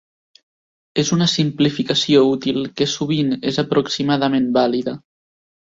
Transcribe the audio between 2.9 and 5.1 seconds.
sovint és aproximadament vàlida.